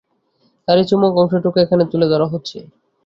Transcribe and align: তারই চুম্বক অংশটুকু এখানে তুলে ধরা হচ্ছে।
তারই 0.67 0.83
চুম্বক 0.89 1.13
অংশটুকু 1.21 1.57
এখানে 1.61 1.83
তুলে 1.91 2.07
ধরা 2.11 2.27
হচ্ছে। 2.33 2.57